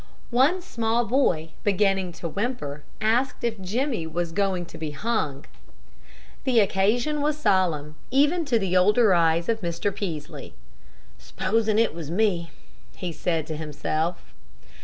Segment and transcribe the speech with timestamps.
[0.31, 5.45] One small boy, beginning to whimper, asked if Jimmy was "going to be hung."
[6.43, 9.93] The occasion was solemn even to the older eyes of Mr.
[9.93, 10.55] Peaslee.
[11.19, 12.49] "S'posin' it was me,"
[12.95, 14.33] he said to himself.